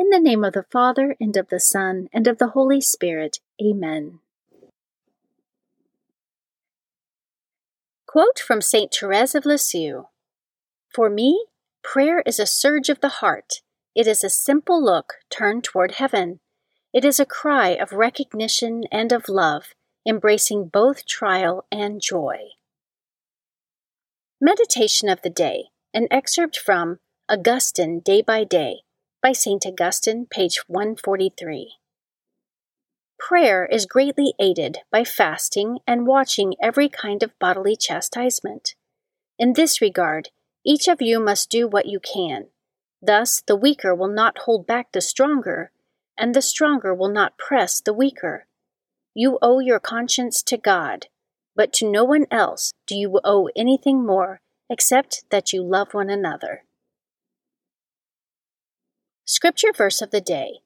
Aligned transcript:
In 0.00 0.08
the 0.08 0.18
name 0.18 0.44
of 0.44 0.54
the 0.54 0.62
Father, 0.62 1.14
and 1.20 1.36
of 1.36 1.50
the 1.50 1.60
Son, 1.60 2.08
and 2.10 2.26
of 2.26 2.38
the 2.38 2.52
Holy 2.56 2.80
Spirit. 2.80 3.40
Amen. 3.62 4.20
Quote 8.06 8.38
from 8.38 8.62
St. 8.62 8.90
Therese 8.90 9.34
of 9.34 9.44
Lisieux 9.44 10.04
For 10.88 11.10
me, 11.10 11.44
prayer 11.82 12.22
is 12.24 12.40
a 12.40 12.46
surge 12.46 12.88
of 12.88 13.02
the 13.02 13.20
heart. 13.20 13.60
It 13.94 14.06
is 14.06 14.24
a 14.24 14.30
simple 14.30 14.82
look 14.82 15.16
turned 15.28 15.64
toward 15.64 15.96
heaven. 15.96 16.40
It 16.94 17.04
is 17.04 17.20
a 17.20 17.26
cry 17.26 17.72
of 17.72 17.92
recognition 17.92 18.84
and 18.90 19.12
of 19.12 19.28
love, 19.28 19.74
embracing 20.08 20.68
both 20.68 21.04
trial 21.04 21.66
and 21.70 22.00
joy. 22.00 22.38
Meditation 24.40 25.10
of 25.10 25.20
the 25.20 25.28
Day, 25.28 25.64
an 25.92 26.08
excerpt 26.10 26.56
from 26.56 27.00
Augustine 27.28 28.00
Day 28.00 28.22
by 28.22 28.44
Day 28.44 28.80
by 29.22 29.32
St. 29.32 29.66
Augustine, 29.66 30.26
page 30.30 30.62
143. 30.66 31.74
Prayer 33.18 33.66
is 33.66 33.84
greatly 33.84 34.32
aided 34.40 34.78
by 34.90 35.04
fasting 35.04 35.78
and 35.86 36.06
watching 36.06 36.54
every 36.62 36.88
kind 36.88 37.22
of 37.22 37.38
bodily 37.38 37.76
chastisement. 37.76 38.74
In 39.38 39.52
this 39.52 39.82
regard, 39.82 40.30
each 40.64 40.88
of 40.88 41.02
you 41.02 41.20
must 41.20 41.50
do 41.50 41.68
what 41.68 41.84
you 41.84 42.00
can. 42.00 42.46
Thus, 43.02 43.42
the 43.46 43.56
weaker 43.56 43.94
will 43.94 44.08
not 44.08 44.38
hold 44.46 44.66
back 44.66 44.92
the 44.92 45.02
stronger, 45.02 45.70
and 46.16 46.34
the 46.34 46.42
stronger 46.42 46.94
will 46.94 47.12
not 47.12 47.36
press 47.36 47.80
the 47.80 47.94
weaker. 47.94 48.46
You 49.14 49.38
owe 49.42 49.58
your 49.58 49.80
conscience 49.80 50.42
to 50.44 50.56
God, 50.56 51.08
but 51.54 51.74
to 51.74 51.90
no 51.90 52.04
one 52.04 52.26
else 52.30 52.72
do 52.86 52.94
you 52.94 53.20
owe 53.22 53.50
anything 53.54 54.06
more 54.06 54.40
except 54.70 55.24
that 55.30 55.52
you 55.52 55.62
love 55.62 55.92
one 55.92 56.08
another. 56.08 56.64
Scripture 59.32 59.72
verse 59.72 60.02
of 60.02 60.10
the 60.10 60.20
day. 60.20 60.58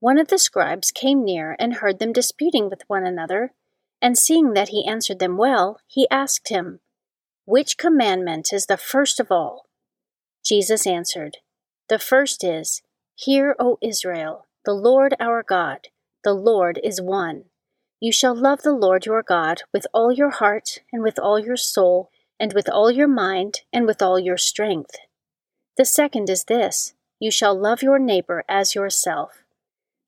One 0.00 0.18
of 0.18 0.26
the 0.26 0.38
scribes 0.38 0.90
came 0.90 1.24
near 1.24 1.54
and 1.60 1.74
heard 1.74 2.00
them 2.00 2.12
disputing 2.12 2.68
with 2.68 2.82
one 2.88 3.06
another, 3.06 3.52
and 4.02 4.18
seeing 4.18 4.52
that 4.54 4.70
he 4.70 4.84
answered 4.84 5.20
them 5.20 5.36
well, 5.36 5.78
he 5.86 6.08
asked 6.10 6.48
him, 6.48 6.80
Which 7.44 7.78
commandment 7.78 8.52
is 8.52 8.66
the 8.66 8.76
first 8.76 9.20
of 9.20 9.30
all? 9.30 9.66
Jesus 10.44 10.88
answered, 10.88 11.36
The 11.88 12.00
first 12.00 12.42
is, 12.42 12.82
Hear, 13.14 13.54
O 13.60 13.78
Israel, 13.80 14.48
the 14.64 14.74
Lord 14.74 15.14
our 15.20 15.44
God, 15.44 15.86
the 16.24 16.34
Lord 16.34 16.80
is 16.82 17.00
one. 17.00 17.44
You 18.00 18.10
shall 18.10 18.34
love 18.34 18.62
the 18.62 18.74
Lord 18.74 19.06
your 19.06 19.22
God 19.22 19.62
with 19.72 19.86
all 19.94 20.10
your 20.10 20.30
heart, 20.30 20.80
and 20.92 21.00
with 21.00 21.16
all 21.16 21.38
your 21.38 21.56
soul, 21.56 22.10
and 22.40 22.52
with 22.54 22.68
all 22.68 22.90
your 22.90 23.06
mind, 23.06 23.60
and 23.72 23.86
with 23.86 24.02
all 24.02 24.18
your 24.18 24.36
strength. 24.36 24.96
The 25.76 25.84
second 25.84 26.28
is 26.28 26.42
this 26.42 26.94
you 27.18 27.30
shall 27.30 27.58
love 27.58 27.82
your 27.82 27.98
neighbor 27.98 28.44
as 28.48 28.74
yourself. 28.74 29.44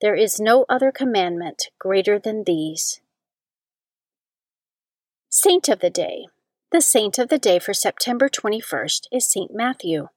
There 0.00 0.14
is 0.14 0.40
no 0.40 0.64
other 0.68 0.92
commandment 0.92 1.68
greater 1.78 2.18
than 2.18 2.44
these. 2.44 3.00
Saint 5.28 5.68
of 5.68 5.80
the 5.80 5.90
Day. 5.90 6.26
The 6.72 6.80
saint 6.80 7.18
of 7.18 7.28
the 7.28 7.38
day 7.38 7.58
for 7.58 7.74
September 7.74 8.28
21st 8.28 9.06
is 9.12 9.30
Saint 9.30 9.50
Matthew. 9.52 10.08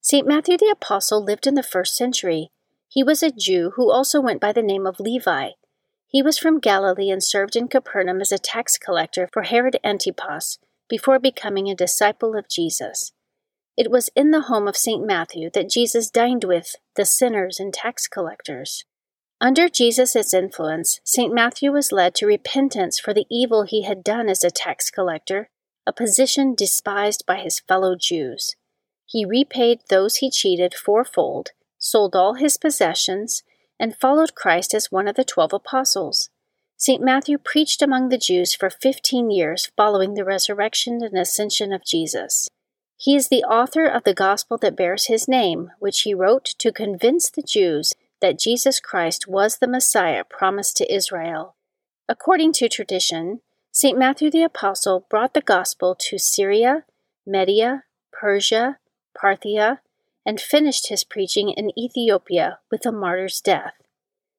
Saint 0.00 0.26
Matthew 0.26 0.56
the 0.56 0.70
Apostle 0.70 1.24
lived 1.24 1.46
in 1.46 1.54
the 1.54 1.62
first 1.62 1.96
century. 1.96 2.50
He 2.88 3.02
was 3.02 3.22
a 3.22 3.30
Jew 3.30 3.72
who 3.76 3.90
also 3.90 4.20
went 4.20 4.40
by 4.40 4.52
the 4.52 4.62
name 4.62 4.86
of 4.86 5.00
Levi. 5.00 5.50
He 6.06 6.22
was 6.22 6.38
from 6.38 6.60
Galilee 6.60 7.10
and 7.10 7.22
served 7.22 7.56
in 7.56 7.68
Capernaum 7.68 8.20
as 8.20 8.32
a 8.32 8.38
tax 8.38 8.78
collector 8.78 9.28
for 9.32 9.42
Herod 9.42 9.78
Antipas 9.84 10.58
before 10.88 11.18
becoming 11.18 11.68
a 11.68 11.74
disciple 11.74 12.36
of 12.36 12.48
Jesus. 12.48 13.12
It 13.78 13.92
was 13.92 14.10
in 14.16 14.32
the 14.32 14.40
home 14.40 14.66
of 14.66 14.76
St. 14.76 15.06
Matthew 15.06 15.50
that 15.54 15.70
Jesus 15.70 16.10
dined 16.10 16.42
with 16.42 16.74
the 16.96 17.04
sinners 17.04 17.60
and 17.60 17.72
tax 17.72 18.08
collectors. 18.08 18.84
Under 19.40 19.68
Jesus' 19.68 20.34
influence, 20.34 21.00
St. 21.04 21.32
Matthew 21.32 21.70
was 21.70 21.92
led 21.92 22.16
to 22.16 22.26
repentance 22.26 22.98
for 22.98 23.14
the 23.14 23.24
evil 23.30 23.62
he 23.62 23.84
had 23.84 24.02
done 24.02 24.28
as 24.28 24.42
a 24.42 24.50
tax 24.50 24.90
collector, 24.90 25.48
a 25.86 25.92
position 25.92 26.56
despised 26.56 27.22
by 27.24 27.36
his 27.36 27.60
fellow 27.60 27.94
Jews. 27.94 28.56
He 29.06 29.24
repaid 29.24 29.82
those 29.88 30.16
he 30.16 30.28
cheated 30.28 30.74
fourfold, 30.74 31.52
sold 31.78 32.16
all 32.16 32.34
his 32.34 32.58
possessions, 32.58 33.44
and 33.78 33.96
followed 33.96 34.34
Christ 34.34 34.74
as 34.74 34.90
one 34.90 35.06
of 35.06 35.14
the 35.14 35.22
twelve 35.22 35.52
apostles. 35.52 36.30
St. 36.76 37.00
Matthew 37.00 37.38
preached 37.38 37.80
among 37.80 38.08
the 38.08 38.18
Jews 38.18 38.56
for 38.56 38.70
fifteen 38.70 39.30
years 39.30 39.70
following 39.76 40.14
the 40.14 40.24
resurrection 40.24 41.00
and 41.00 41.16
ascension 41.16 41.72
of 41.72 41.84
Jesus. 41.84 42.48
He 43.00 43.14
is 43.14 43.28
the 43.28 43.44
author 43.44 43.86
of 43.86 44.02
the 44.02 44.12
Gospel 44.12 44.58
that 44.58 44.76
bears 44.76 45.06
his 45.06 45.28
name, 45.28 45.70
which 45.78 46.00
he 46.00 46.14
wrote 46.14 46.44
to 46.58 46.72
convince 46.72 47.30
the 47.30 47.42
Jews 47.42 47.94
that 48.20 48.40
Jesus 48.40 48.80
Christ 48.80 49.28
was 49.28 49.58
the 49.58 49.68
Messiah 49.68 50.24
promised 50.24 50.76
to 50.78 50.92
Israel. 50.92 51.54
According 52.08 52.54
to 52.54 52.68
tradition, 52.68 53.40
St. 53.70 53.96
Matthew 53.96 54.32
the 54.32 54.42
Apostle 54.42 55.06
brought 55.08 55.32
the 55.32 55.40
Gospel 55.40 55.94
to 56.00 56.18
Syria, 56.18 56.84
Media, 57.24 57.84
Persia, 58.10 58.78
Parthia, 59.16 59.78
and 60.26 60.40
finished 60.40 60.88
his 60.88 61.04
preaching 61.04 61.50
in 61.50 61.78
Ethiopia 61.78 62.58
with 62.68 62.84
a 62.84 62.90
martyr's 62.90 63.40
death. 63.40 63.74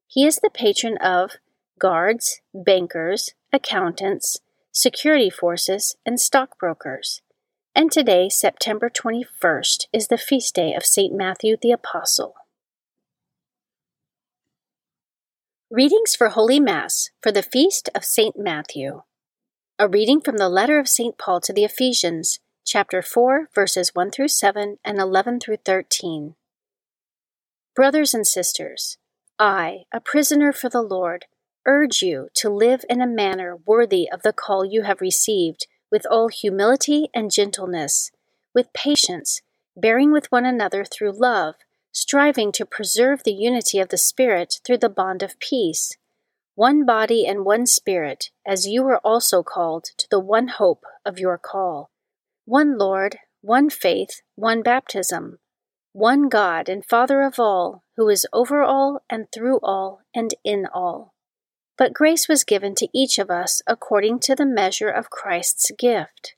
He 0.06 0.26
is 0.26 0.40
the 0.40 0.50
patron 0.50 0.98
of 0.98 1.38
guards, 1.80 2.42
bankers, 2.54 3.36
accountants, 3.54 4.42
security 4.74 5.30
forces, 5.30 5.96
and 6.06 6.20
stockbrokers. 6.20 7.22
And 7.80 7.94
today, 7.94 8.28
September 8.28 8.90
21st, 8.90 9.86
is 9.94 10.10
the 10.10 10.18
feast 10.18 10.54
day 10.54 10.74
of 10.74 10.86
St. 10.86 11.16
Matthew 11.16 11.56
the 11.56 11.72
Apostle. 11.72 12.34
Readings 15.72 16.14
for 16.14 16.28
Holy 16.28 16.60
Mass 16.60 17.12
for 17.24 17.32
the 17.32 17.42
Feast 17.42 17.90
of 17.96 18.04
St. 18.04 18.38
Matthew. 18.38 19.04
A 19.80 19.88
reading 19.88 20.20
from 20.20 20.36
the 20.36 20.50
letter 20.50 20.78
of 20.78 20.90
St. 20.90 21.18
Paul 21.18 21.40
to 21.40 21.54
the 21.54 21.64
Ephesians, 21.64 22.42
chapter 22.66 23.02
4, 23.02 23.48
verses 23.56 23.92
1 23.94 24.12
through 24.12 24.28
7 24.28 24.80
and 24.84 25.00
11 25.00 25.40
through 25.40 25.60
13. 25.64 26.36
Brothers 27.78 28.14
and 28.14 28.28
sisters, 28.28 28.98
I, 29.40 29.84
a 29.94 30.02
prisoner 30.02 30.52
for 30.52 30.68
the 30.68 30.82
Lord, 30.82 31.28
urge 31.66 32.02
you 32.02 32.28
to 32.34 32.50
live 32.50 32.84
in 32.90 33.00
a 33.00 33.08
manner 33.08 33.56
worthy 33.66 34.10
of 34.12 34.24
the 34.24 34.34
call 34.34 34.66
you 34.66 34.82
have 34.82 35.00
received, 35.00 35.66
with 35.92 36.06
all 36.10 36.28
humility 36.28 37.10
and 37.14 37.32
gentleness, 37.32 38.12
with 38.54 38.74
patience, 38.74 39.42
bearing 39.76 40.12
with 40.12 40.32
one 40.32 40.46
another 40.46 40.84
through 40.86 41.12
love 41.12 41.56
striving 41.92 42.52
to 42.52 42.66
preserve 42.66 43.24
the 43.24 43.34
unity 43.34 43.80
of 43.80 43.90
the 43.90 43.98
Spirit 43.98 44.60
through 44.66 44.78
the 44.78 44.90
bond 44.90 45.24
of 45.24 45.40
peace. 45.40 45.98
One 46.56 46.86
body 46.86 47.26
and 47.26 47.46
one 47.46 47.66
Spirit, 47.66 48.32
as 48.46 48.68
you 48.68 48.84
were 48.84 49.00
also 49.00 49.44
called 49.44 49.86
to 49.98 50.08
the 50.10 50.20
one 50.20 50.50
hope 50.50 50.84
of 51.06 51.20
your 51.20 51.38
call. 51.38 51.90
One 52.46 52.78
Lord, 52.78 53.18
one 53.42 53.70
faith, 53.70 54.22
one 54.36 54.62
baptism. 54.62 55.40
One 55.94 56.30
God 56.30 56.70
and 56.70 56.86
Father 56.86 57.22
of 57.22 57.40
all, 57.40 57.84
who 57.96 58.10
is 58.10 58.28
over 58.32 58.62
all 58.62 59.02
and 59.10 59.28
through 59.32 59.60
all 59.64 60.02
and 60.14 60.34
in 60.44 60.68
all. 60.74 61.14
But 61.80 61.94
grace 61.94 62.28
was 62.28 62.44
given 62.44 62.76
to 62.76 62.90
each 62.94 63.18
of 63.18 63.32
us 63.32 63.64
according 63.66 64.20
to 64.20 64.36
the 64.36 64.46
measure 64.46 64.90
of 64.90 65.10
Christ's 65.10 65.72
gift. 65.80 66.36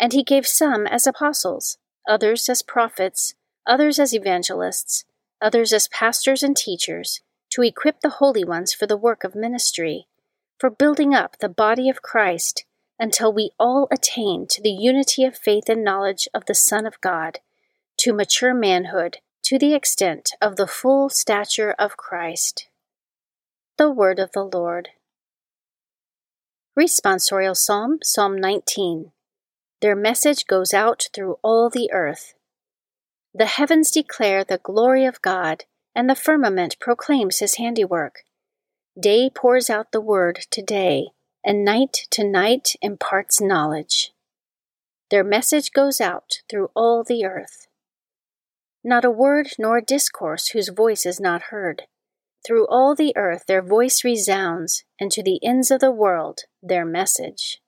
And 0.00 0.12
he 0.12 0.24
gave 0.24 0.48
some 0.48 0.88
as 0.88 1.06
apostles, 1.06 1.78
others 2.08 2.48
as 2.48 2.62
prophets 2.62 3.34
others 3.66 3.98
as 3.98 4.14
evangelists, 4.14 5.04
others 5.40 5.72
as 5.72 5.88
pastors 5.88 6.42
and 6.42 6.56
teachers, 6.56 7.20
to 7.50 7.62
equip 7.62 8.00
the 8.00 8.16
holy 8.18 8.44
ones 8.44 8.72
for 8.72 8.86
the 8.86 8.96
work 8.96 9.24
of 9.24 9.34
ministry, 9.34 10.06
for 10.58 10.70
building 10.70 11.14
up 11.14 11.38
the 11.38 11.48
body 11.48 11.88
of 11.88 12.02
Christ, 12.02 12.64
until 12.98 13.32
we 13.32 13.50
all 13.58 13.88
attain 13.90 14.46
to 14.48 14.62
the 14.62 14.70
unity 14.70 15.24
of 15.24 15.36
faith 15.36 15.68
and 15.68 15.84
knowledge 15.84 16.28
of 16.32 16.46
the 16.46 16.54
Son 16.54 16.86
of 16.86 17.00
God, 17.00 17.40
to 17.98 18.12
mature 18.12 18.54
manhood, 18.54 19.18
to 19.44 19.58
the 19.58 19.74
extent 19.74 20.30
of 20.40 20.56
the 20.56 20.66
full 20.66 21.08
stature 21.08 21.74
of 21.78 21.96
Christ. 21.96 22.68
The 23.82 23.90
Word 23.90 24.20
of 24.20 24.30
the 24.30 24.44
Lord. 24.44 24.90
Responsorial 26.78 27.56
Psalm, 27.56 27.98
Psalm 28.04 28.36
19. 28.40 29.10
Their 29.80 29.96
message 29.96 30.46
goes 30.46 30.72
out 30.72 31.08
through 31.12 31.40
all 31.42 31.68
the 31.68 31.90
earth. 31.92 32.34
The 33.34 33.46
heavens 33.46 33.90
declare 33.90 34.44
the 34.44 34.58
glory 34.58 35.04
of 35.04 35.20
God, 35.20 35.64
and 35.96 36.08
the 36.08 36.14
firmament 36.14 36.78
proclaims 36.78 37.40
his 37.40 37.56
handiwork. 37.56 38.20
Day 38.96 39.28
pours 39.28 39.68
out 39.68 39.90
the 39.90 40.00
word 40.00 40.46
to 40.52 40.62
day, 40.62 41.08
and 41.44 41.64
night 41.64 42.06
to 42.12 42.22
night 42.22 42.76
imparts 42.82 43.40
knowledge. 43.40 44.12
Their 45.10 45.24
message 45.24 45.72
goes 45.72 46.00
out 46.00 46.34
through 46.48 46.70
all 46.76 47.02
the 47.02 47.24
earth. 47.24 47.66
Not 48.84 49.04
a 49.04 49.10
word 49.10 49.48
nor 49.58 49.80
discourse 49.80 50.50
whose 50.50 50.68
voice 50.68 51.04
is 51.04 51.18
not 51.18 51.50
heard. 51.50 51.88
Through 52.46 52.66
all 52.68 52.94
the 52.94 53.12
earth 53.16 53.44
their 53.46 53.62
voice 53.62 54.04
resounds, 54.04 54.84
and 54.98 55.10
to 55.12 55.22
the 55.22 55.38
ends 55.44 55.70
of 55.70 55.80
the 55.80 55.92
world 55.92 56.40
their 56.62 56.84
message. 56.84 57.60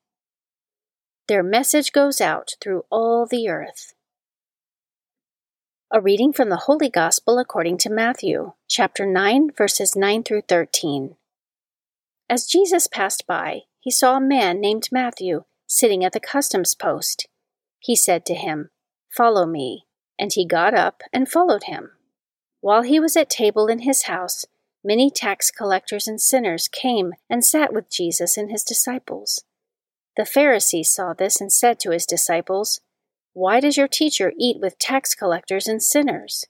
Their 1.28 1.42
message 1.42 1.92
goes 1.92 2.20
out 2.20 2.56
through 2.60 2.84
all 2.90 3.26
the 3.26 3.48
earth. 3.48 3.94
A 5.92 6.00
reading 6.00 6.32
from 6.32 6.48
the 6.48 6.64
Holy 6.66 6.90
Gospel 6.90 7.38
according 7.38 7.78
to 7.78 7.90
Matthew, 7.90 8.52
chapter 8.68 9.06
9, 9.06 9.50
verses 9.56 9.94
9 9.94 10.24
through 10.24 10.42
13. 10.48 11.16
As 12.28 12.46
Jesus 12.46 12.86
passed 12.86 13.26
by, 13.26 13.62
he 13.78 13.90
saw 13.90 14.16
a 14.16 14.20
man 14.20 14.60
named 14.60 14.88
Matthew 14.90 15.44
sitting 15.66 16.04
at 16.04 16.12
the 16.12 16.20
customs 16.20 16.74
post. 16.74 17.28
He 17.78 17.94
said 17.94 18.26
to 18.26 18.34
him, 18.34 18.70
Follow 19.16 19.46
me. 19.46 19.86
And 20.18 20.32
he 20.32 20.46
got 20.46 20.74
up 20.74 21.02
and 21.12 21.28
followed 21.28 21.64
him. 21.64 21.90
While 22.60 22.82
he 22.82 22.98
was 22.98 23.16
at 23.16 23.28
table 23.28 23.66
in 23.66 23.80
his 23.80 24.04
house, 24.04 24.46
many 24.84 25.10
tax 25.10 25.50
collectors 25.50 26.06
and 26.06 26.20
sinners 26.20 26.68
came 26.68 27.14
and 27.28 27.44
sat 27.44 27.72
with 27.72 27.90
Jesus 27.90 28.36
and 28.36 28.50
his 28.50 28.62
disciples. 28.62 29.42
The 30.16 30.26
Pharisees 30.26 30.92
saw 30.92 31.12
this 31.12 31.40
and 31.40 31.52
said 31.52 31.80
to 31.80 31.90
his 31.90 32.06
disciples, 32.06 32.80
why 33.34 33.58
does 33.58 33.76
your 33.76 33.88
teacher 33.88 34.32
eat 34.38 34.60
with 34.60 34.78
tax 34.78 35.12
collectors 35.12 35.66
and 35.66 35.82
sinners? 35.82 36.44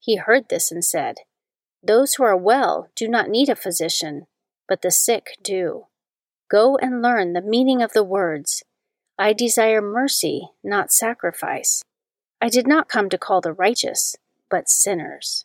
He 0.00 0.16
heard 0.16 0.48
this 0.48 0.72
and 0.72 0.84
said, 0.84 1.18
Those 1.80 2.14
who 2.14 2.24
are 2.24 2.36
well 2.36 2.88
do 2.96 3.06
not 3.06 3.28
need 3.28 3.48
a 3.48 3.54
physician, 3.54 4.26
but 4.66 4.82
the 4.82 4.90
sick 4.90 5.36
do. 5.44 5.86
Go 6.50 6.76
and 6.76 7.00
learn 7.00 7.34
the 7.34 7.40
meaning 7.40 7.82
of 7.82 7.92
the 7.92 8.02
words 8.02 8.64
I 9.16 9.32
desire 9.32 9.80
mercy, 9.80 10.48
not 10.64 10.92
sacrifice. 10.92 11.82
I 12.40 12.48
did 12.48 12.66
not 12.66 12.88
come 12.88 13.08
to 13.10 13.18
call 13.18 13.40
the 13.40 13.52
righteous, 13.52 14.16
but 14.50 14.68
sinners. 14.68 15.44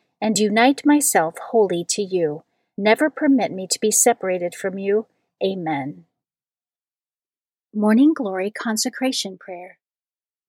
and 0.21 0.37
unite 0.37 0.85
myself 0.85 1.35
wholly 1.49 1.83
to 1.89 2.01
you. 2.01 2.43
Never 2.77 3.09
permit 3.09 3.51
me 3.51 3.67
to 3.67 3.79
be 3.79 3.91
separated 3.91 4.53
from 4.53 4.77
you. 4.77 5.07
Amen. 5.43 6.05
Morning 7.73 8.13
Glory 8.13 8.51
Consecration 8.51 9.37
Prayer. 9.37 9.77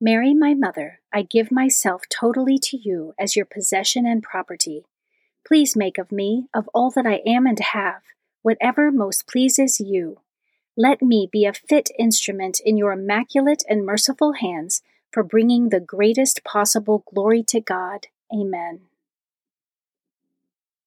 Mary, 0.00 0.34
my 0.34 0.52
mother, 0.52 1.00
I 1.12 1.22
give 1.22 1.50
myself 1.52 2.02
totally 2.10 2.58
to 2.58 2.76
you 2.76 3.14
as 3.18 3.36
your 3.36 3.44
possession 3.44 4.04
and 4.04 4.22
property. 4.22 4.84
Please 5.46 5.76
make 5.76 5.98
of 5.98 6.12
me, 6.12 6.46
of 6.52 6.68
all 6.74 6.90
that 6.90 7.06
I 7.06 7.22
am 7.26 7.46
and 7.46 7.58
have, 7.58 8.02
whatever 8.42 8.90
most 8.90 9.26
pleases 9.26 9.80
you. 9.80 10.18
Let 10.76 11.02
me 11.02 11.28
be 11.30 11.44
a 11.44 11.52
fit 11.52 11.90
instrument 11.98 12.60
in 12.64 12.76
your 12.76 12.92
immaculate 12.92 13.62
and 13.68 13.86
merciful 13.86 14.32
hands 14.32 14.82
for 15.12 15.22
bringing 15.22 15.68
the 15.68 15.80
greatest 15.80 16.42
possible 16.44 17.04
glory 17.12 17.42
to 17.44 17.60
God. 17.60 18.06
Amen. 18.34 18.80